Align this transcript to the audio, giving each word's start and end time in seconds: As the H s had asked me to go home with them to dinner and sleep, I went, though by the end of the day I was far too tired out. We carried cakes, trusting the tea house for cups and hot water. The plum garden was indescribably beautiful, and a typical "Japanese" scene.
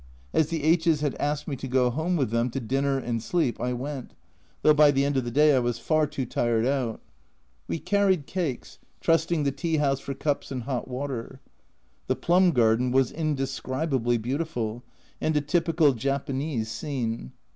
As 0.33 0.47
the 0.47 0.63
H 0.63 0.87
s 0.87 1.01
had 1.01 1.13
asked 1.19 1.47
me 1.47 1.55
to 1.57 1.67
go 1.67 1.91
home 1.91 2.15
with 2.15 2.31
them 2.31 2.49
to 2.49 2.59
dinner 2.59 2.97
and 2.97 3.21
sleep, 3.21 3.61
I 3.61 3.71
went, 3.73 4.15
though 4.63 4.73
by 4.73 4.89
the 4.89 5.05
end 5.05 5.15
of 5.15 5.25
the 5.25 5.29
day 5.29 5.55
I 5.55 5.59
was 5.59 5.77
far 5.77 6.07
too 6.07 6.25
tired 6.25 6.65
out. 6.65 7.01
We 7.67 7.77
carried 7.77 8.25
cakes, 8.25 8.79
trusting 8.99 9.43
the 9.43 9.51
tea 9.51 9.77
house 9.77 9.99
for 9.99 10.15
cups 10.15 10.51
and 10.51 10.63
hot 10.63 10.87
water. 10.87 11.39
The 12.07 12.15
plum 12.15 12.49
garden 12.49 12.89
was 12.91 13.11
indescribably 13.11 14.17
beautiful, 14.17 14.81
and 15.21 15.37
a 15.37 15.39
typical 15.41 15.93
"Japanese" 15.93 16.71
scene. 16.71 17.33